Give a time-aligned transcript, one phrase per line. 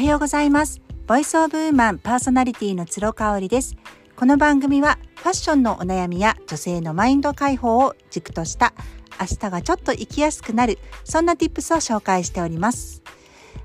[0.00, 0.80] はようございます。
[1.06, 3.76] ボイスオブウーマンパーソナリティの鶴香織です。
[4.16, 8.72] この番組はファッションのお悩みや女性のマインド解放を軸とした
[9.20, 13.02] 明日がちょっと生きやすくなるそんな tips を紹介しております。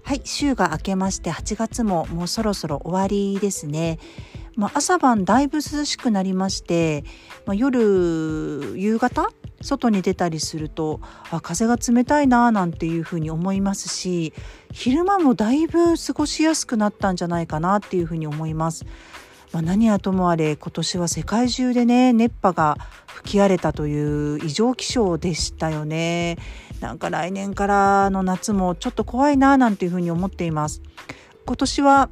[0.04, 3.98] はい週が明けまして8月ももうそろそろ終わりですね。
[4.56, 7.04] まあ、朝晩だいぶ涼しくなりまして、
[7.46, 9.30] まあ、夜夕方
[9.62, 11.02] 外に出たりすると
[11.32, 14.34] あ風が冷たいななんていうふうに思いますし
[14.72, 18.86] 昼間もだいぶ過ごしやすくなったんじゃないかなっていうふうに思います。
[19.52, 22.78] まあ、何はともあれ今年は世界中でね熱波が
[23.08, 26.38] 吹き荒れたという異常気象でしたよね。
[26.82, 30.82] なんか来年からの夏もちょっと怖いななんていうふうに思っています。
[31.46, 32.10] 今年は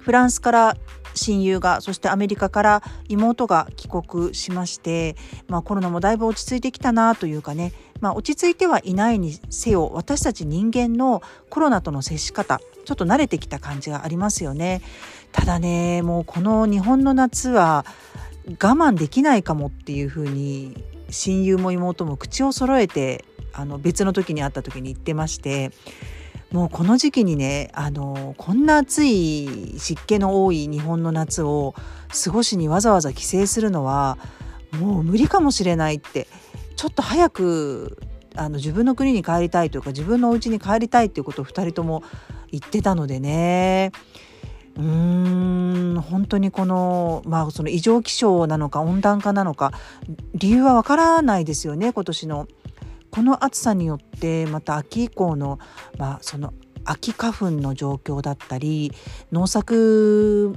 [0.00, 0.76] フランスから
[1.14, 5.16] 親友がそしてアメリカから妹が帰国しまして、
[5.48, 14.82] まあ、コロナもだいぶ落ち着いてきたなというかね、まあ、落ち着いてはいないにせよ私たち人間のコロナとの接し方ちょっと慣れてきた感じがありますよね。
[15.32, 17.84] ただねもうこの日本の夏は
[18.46, 25.70] 我慢できないかもっていうふうに親友も妹も口を揃えてあの別の時に会った時に言ってまして
[26.52, 31.74] もうこの時期にねあのこんな暑い湿気の多い日本の夏を
[32.24, 34.18] 過ごしにわざわざ帰省するのは
[34.72, 36.26] もう無理かもしれないって
[36.76, 37.98] ちょっと早く
[38.34, 42.02] あの自分の国に帰りたいというか自分のお家に帰りたいっていうことを2人とも
[42.50, 43.92] 言ってたのでね
[44.76, 44.84] うー
[45.98, 49.72] ん本当にこの,、まあその異常気象なのか温暖化なのか
[50.34, 52.48] 理由はわからないですよね今年の。
[53.10, 55.58] この暑さによってまた秋以降の,、
[55.98, 58.92] まあその秋花粉の状況だったり
[59.32, 60.56] 農作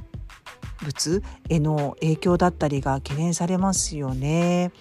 [0.84, 4.72] 物への影響だったりが懸念されますよね。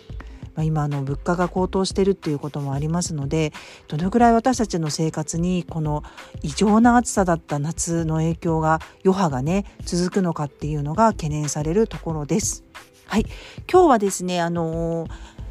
[0.55, 3.55] まあ、今の物価が高騰しているっていうこともありますので
[3.89, 6.03] どのぐらい私たちの生活にこの
[6.43, 12.65] 異常な暑さだった夏の影響が余波がね続くのかっていうのが懸念されるところです。
[13.07, 13.27] はい、
[13.71, 15.42] 今日はですねあのー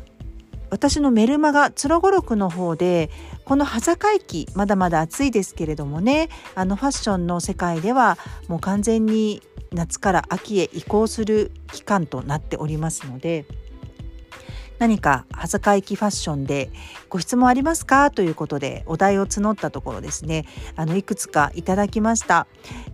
[0.71, 3.11] 私のメルマガつろごろくの方で
[3.45, 8.17] この羽境期まだまだ暑いですけれどもねあのファッションの世界では
[8.47, 9.43] もう完全に
[9.73, 13.45] 夏から秋へ移行する期間となっておりますので
[14.81, 16.71] 何か羽坂駅ファッションで
[17.07, 18.09] ご質問ありますか？
[18.09, 20.47] ということでお題を募ったところですね。
[20.75, 22.47] あのいくつかいただきました。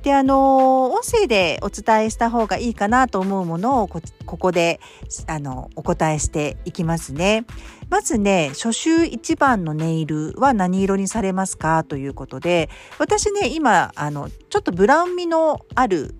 [0.03, 4.01] であの音声でお伝えした方がいいかなと思うものをこ
[4.37, 4.81] こで
[5.27, 7.45] あのお答えしていきますね。
[7.89, 11.85] まずね初秋一番のネイルは何色にされますか？
[11.85, 16.15] ということで私ね今あのちょっとブラウン味のある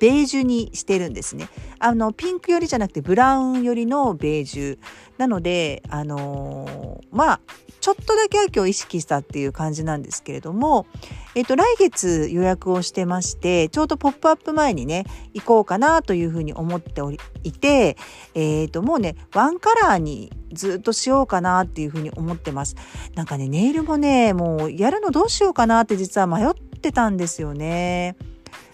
[0.00, 1.48] ベージュにしてるんですね。
[1.78, 4.78] あのピンクよりじゃなくてブラウンよりのベージュ
[5.18, 7.40] なのであのー、まあ
[7.80, 10.86] ちょっとだけ秋を意識したっていう感じなんですけれども、
[11.34, 17.96] えっ、と来月予約をしてましてちょうどポップアップ前にね行こうかなというふうに思っておりいて、
[18.34, 22.76] えっ、ともうねワンカラーにずっとしようかなっていうふうに思ってます。
[23.14, 28.16] なんかねネイルもねもうやるのどうしようかなって実は迷ってたんですよね。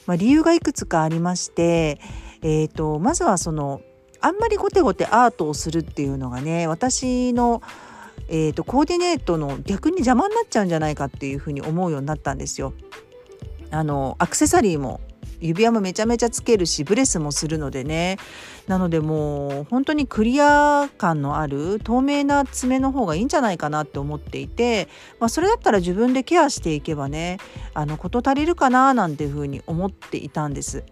[0.07, 2.01] まあ、理由がいくつかありまして、
[2.43, 3.81] えーと、まずはその
[4.21, 7.63] あんまりゴテゴテアートをするっていうのがね私の、
[8.29, 12.73] えーと、コーディネートの逆に邪魔になっちゃうんじゃないかっていうふうに思うようになったんですよ。
[13.71, 15.01] あのアクセサリーも
[15.41, 18.19] 指輪もめちゃめちゃつけるしブレスもするのでね
[18.67, 24.89] なのでもう本当にクリア感のある透明な爪の方がいいんじゃないかなって思っていて、
[25.21, 27.39] まあ、それだったら自分でケアしていけばね
[27.75, 30.85] あの事足りるかななんていうふうに思っていたんです。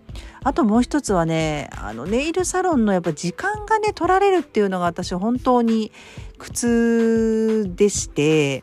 [0.44, 5.90] あともう一つはねあのネイルサロンのやっぱ時間がね取られるっていうのが私本当に
[6.38, 8.62] 苦痛でして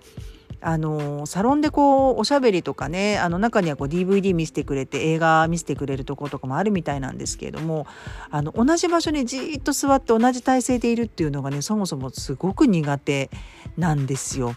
[0.62, 7.88] あのサロンでこうおしゃべりとかねあの中にはこう DVD 見せてくれて映画見せてくれるとことかもあるみたいなんですけれども
[8.30, 13.30] あの同じ場所にじーっと座って同じ体勢でいるっていうのがねそもそもすごく苦手
[13.78, 14.56] なんですよ。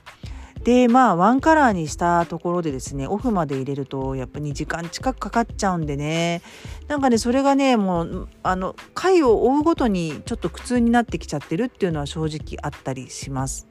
[0.64, 6.40] でまあワンカラーにしたところでですねオフまで入れるとやっぱ2時間近くかかっちゃうんでね
[6.88, 13.66] なんかねそれがねもうあの回を追うごとにちょっと苦痛になってきちゃってるっていうのは正直あったりします。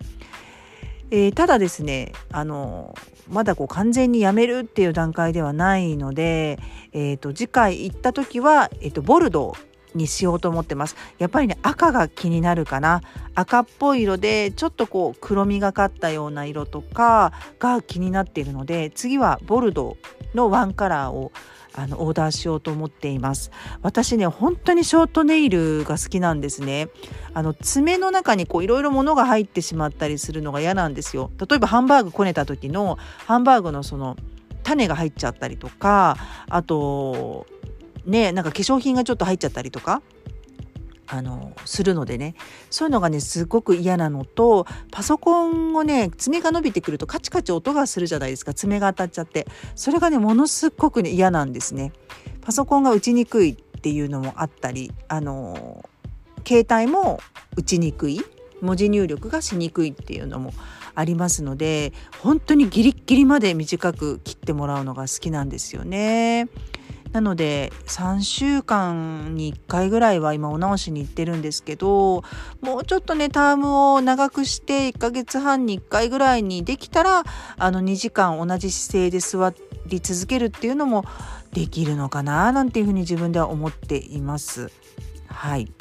[1.16, 2.96] えー、ただですねあの
[3.30, 6.58] まだこう完全にやめるっていう段階ではないので、
[6.92, 10.96] えーと、次回行った時は、えーと、ボルドーにしようと思ってます。
[11.20, 13.04] やっぱりね赤が気になるかな。
[13.36, 21.32] 赤っぽい色でちょっとこう黒みがかったような色とかが気になっているので次はボルドーのワンカラーを
[21.76, 23.52] あのオーダーしようと思っています。
[23.82, 26.90] 私ね本当にショートネイルが好きなんですね。
[27.34, 31.32] あの爪の中にこういろいろ物が入ってしまったりするのが嫌なんですよ。
[31.40, 34.18] 例えばハンバーグこねた時のハンバーグのその
[34.64, 36.18] 種が入っちゃったりとか
[36.48, 37.46] あと
[38.06, 40.02] ねなんか化粧品がちょっと入っちゃったりとか
[41.14, 42.34] あのするのでね
[42.72, 49.46] そういうのがねすごく嫌なのとパソコンをね爪が伸びてくるとカチカチ音がするじゃないですか爪が当たっちゃって
[49.76, 51.94] それがねものすごく、ね、嫌なんですね。
[52.42, 55.88] パソコンが打ちにくいっていうのもあったりあの
[56.46, 57.20] 携帯も
[57.56, 58.20] 打ちにくい
[58.62, 60.52] 文字入力がしにくいっていうのも
[60.96, 66.48] ありますので本当にギリッギリまで短く切ってもらうのが好きなんですよね。
[67.14, 72.24] なので3週間に1回ぐらいは今お直しに行ってるんですけど
[72.62, 77.24] もうちょっとねタームを長くして1ヶ月半に1回ぐらいにできたら
[77.58, 79.54] あの2時間同じ姿勢で座
[79.86, 81.06] り続けるっていうのも
[81.52, 84.72] できるのかななんていうふうに自分では思っています。
[85.28, 85.72] はい、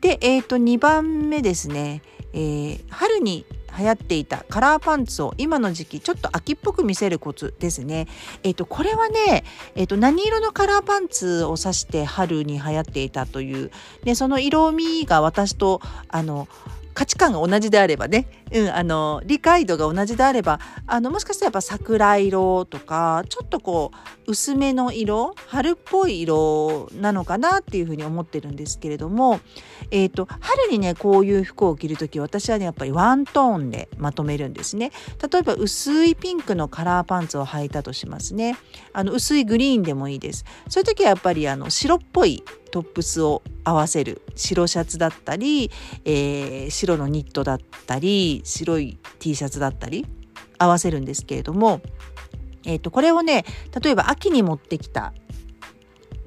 [0.00, 2.02] で、えー、と2番目ですね、
[2.32, 3.46] えー、春に
[3.78, 8.06] 流行っていたカラーパンツを今の時期ちょっと秋っぽく見せるコツですね。
[8.42, 13.70] えっ、ー、とこれはね、えっ、ー、と何色のカラーパンツを指して春に流行っていたという
[14.04, 16.48] でその色味が私とあの
[16.94, 23.92] 価値観が同じであればね、うん、あの理解度が同じであればあのもしかしたらやっぱ桜色とかちょっとこ
[24.26, 29.40] う薄めの色春っぽい色なのかなっていうふうに思ってるんですけれども、
[29.90, 34.92] えーと、春にねこういう服を着る時私はねやっぱりワントーンでまとめるんですね。
[35.32, 38.56] 例えば薄いピンクのカラーパンツを履いたとしますね。
[38.92, 40.44] あの薄いグリーンでもいいです。
[40.68, 45.70] そういう時はやっぱりあの白っぽいトップスを合わせる白シャツだったり、
[46.04, 50.06] えー、白のニットだったり白い T シャツだったり
[50.58, 51.82] 合わせるんですけれども、
[52.64, 53.44] えー、とこれをね
[53.80, 55.12] 例えば秋に持ってきた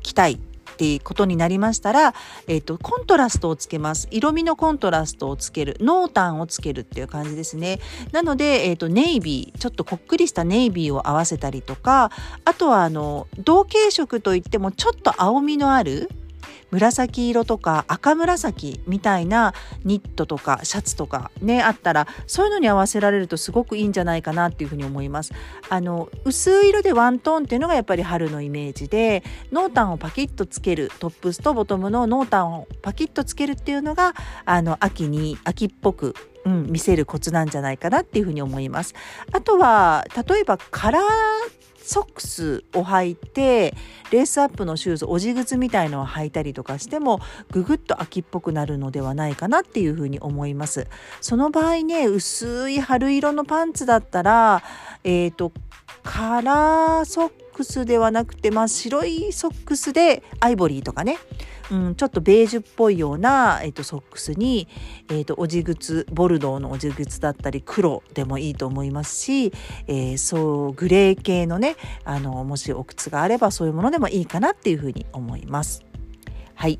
[0.03, 0.39] 着たい
[0.75, 2.13] っていうことになりましたら、
[2.47, 4.09] え、ー、と、コントラストをつけます。
[4.11, 5.77] 色味のコントラストをつける。
[5.79, 7.79] 濃淡をつけるっていう感じですね。
[8.11, 12.11] なので、え、ー、と、ネイビー、ちょっとこっくりしたネイビーを合わせたりとか、
[12.43, 16.09] あとは、あの、同系色といってもちょっと青みのある、
[16.75, 19.53] 紫色とか赤紫みたいな
[19.85, 25.31] ニットとかシャツとかねあったらそういうのに合わせられるとすごくいいんじゃないかなっていうふうに思います。
[25.69, 34.13] あの薄い色でワントーンっていうのがやっぱり春のイメージで濃淡をパキッとつけるトップスとボトムの濃淡をパキッとつけるっていうのが
[34.43, 36.13] あの秋に秋っぽく
[36.45, 38.93] うん、見せるコツなんじゃないかなっていうふうに思います。
[39.31, 41.01] あとは例えばカラー
[41.85, 43.75] ソックスを履いて
[44.11, 47.19] レースアップのシューズおじ靴みたいのを履いたりとかしても
[47.51, 50.87] ぐぐっと秋っぽくなるのではないかなっていうふうに思います。
[51.21, 54.63] その場合ね薄い春色のパンツだったら
[55.03, 55.51] えっ、ー、と
[56.05, 61.17] カラーソックスではなくて、まあ、白いソックスでアイボリーとかね。
[61.71, 64.67] うん、ちょっとベージュっぽいような、えーと、ソックスに、
[65.09, 69.51] えーと、おじ靴ボルドーのおじ靴だったり黒でもいいと思いますし、
[69.87, 75.83] えー、そうグレー系のねあのもしお靴があればそういうものでもいいかなっていうふうに思います。
[76.53, 76.77] はい。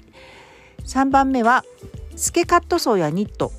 [0.84, 1.66] 3番目は
[2.16, 3.52] 透けカットソーやニット。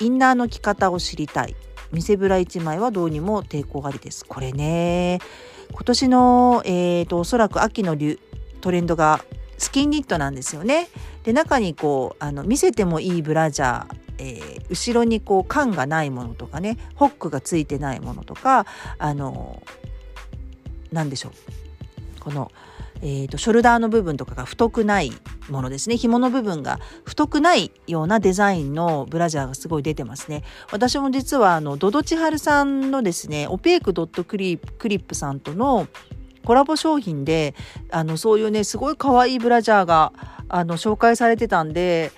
[0.00, 1.54] インナーの着方を知りたい。
[1.94, 4.24] 見せブラ1枚はどうにも抵抗ありです。
[4.24, 5.20] これね
[5.72, 7.96] 今年の、えーと、とおそらく秋の
[8.60, 9.24] トレンドが
[9.58, 10.88] スキンニットなんですよね。
[11.22, 18.66] で中にこうあの見せてもいいブラジャーえー、後ろにこう缶がないものとかねホックがついてないものとか
[18.98, 19.62] あの
[20.92, 22.50] 何でしょうこの、
[23.02, 25.12] えーと、ショルダーの部分とかが太くない
[25.48, 25.96] ものですね。
[25.96, 30.42] 紐の部分が太くないようなデザインのブラジャーがすごい出てますね。
[30.70, 35.88] 私も実はあのドドチハルさんのですねオペークドットクリップさんとの
[36.44, 37.54] コラボ商品で
[37.90, 40.12] あのそういうねすごい可愛いブラジャーが
[40.48, 42.12] あの紹介されてたんで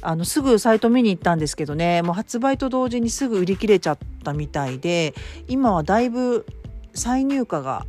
[0.00, 2.02] あのすぐサイト見に行ったんですけどね。
[2.02, 5.14] もう発売と同時にすぐ売り切れちゃったみたいで
[5.48, 6.46] 今はだいぶ
[6.94, 7.86] 再入荷が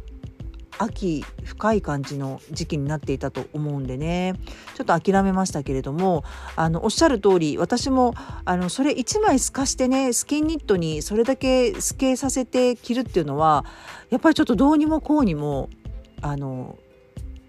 [0.77, 4.35] 秋深い感じの時期になっていたと思うんでね。
[4.75, 6.23] ちょっと諦めましたけれども
[6.55, 8.13] あのおっしゃる通り私も
[8.45, 13.65] あのそれ1枚透かしてねスキンニットにそれだけ透けさせて着るっていうのは
[14.09, 15.69] やっぱりちょっとどうにもこうにも
[16.21, 16.77] あの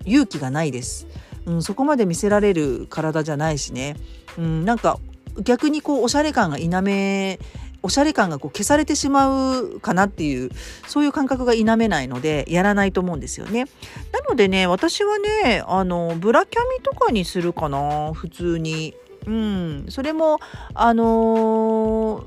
[0.05, 1.07] 勇気がないです、
[1.47, 3.97] うん、そこまで見せられる体じゃないしね、
[4.39, 4.99] うん、なんか
[5.43, 7.39] 逆にこうおしゃれ感が否め
[7.85, 10.49] おしゃれ感がこう消されてしまうかなっていう
[10.89, 13.67] そういう感覚が否めないのでやらないと思うんですよね。
[14.11, 18.95] なのでね私はねあのブラキャミとかにするかな普通に。
[19.27, 20.39] うん、それも
[20.75, 22.25] あのー、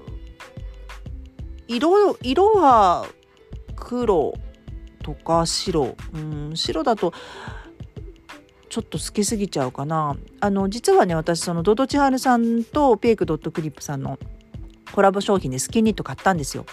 [1.67, 3.05] 色色は
[3.75, 4.33] 黒
[5.03, 7.13] とか白うん白だと
[8.69, 14.17] ちょっと透けすぎちゃうかなあの実はね私そのドドチハルさんとペイクドットクリップさんの
[14.91, 16.65] コラボ商品でスキンニット買ったんですよ。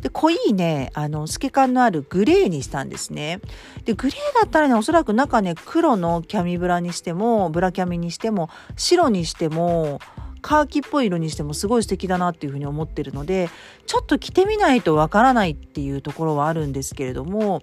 [0.00, 3.40] で、濃いね、あの、透け感のあるグレーにしたんですね。
[3.84, 10.00] で、グレーだったらね、おそらく中ね、黒のキャミブラにしても、ブラキャミにしても、白にしても、
[10.40, 13.48] カーキっぽい色にしてもすごい素敵だなっていうふうに思ってるので
[13.86, 17.62] ちょっと着てみないとわからないっていうところはあるんですけれども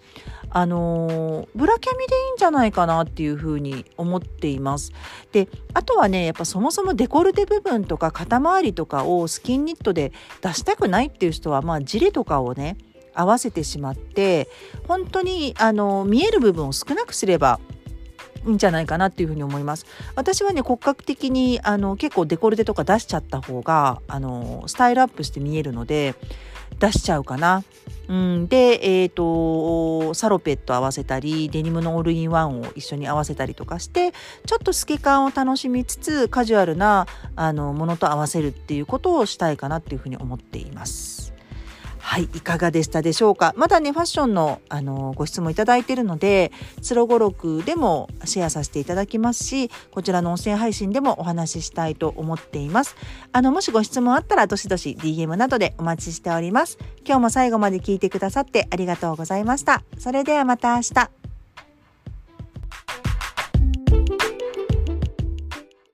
[0.50, 4.94] あのー、ブラキャミでいいんじゃないかなっていうふうに思っています。
[5.32, 12.78] であとはねやっぱそもそもデコルテ部分とか肩周りとかをスキンニットで出したくないっていう人はまあジレとかをね
[13.14, 14.48] 合わせてしまって
[14.88, 17.60] 本当にあの見える部分を少なくすれば
[18.50, 19.86] んじゃないかなっていうふうに思います。
[20.16, 26.16] 私はね骨格的にあの結構デコルテとか出しちゃった方があのスタイルアップして見えるので
[26.80, 27.64] 出しちゃうかな。
[28.08, 34.12] うん、で、えーと、サロペット合わせたりデニムのオールインワンを一緒に合わせたりとかして
[34.46, 41.35] ちょっと透け感を楽しみつつカジュアルなあのものと合わせるっていうことをしたいかなっていうふうに思っています。
[42.08, 43.54] はい、いかがでしたでしょうか？
[43.58, 52.96] まだね、ファッションの、あの、ご質問いただいているので、つろごろくでもシェアさせていただきますし、こちらの音声配信でもお話ししたいと思っています。
[53.34, 56.78] あの、もしご質問あったら、どしどし DM などでお待ちしております。
[57.06, 59.84] 今日も最後まで聞いてくださってありがとうございました。
[59.98, 61.25] それではまた明日。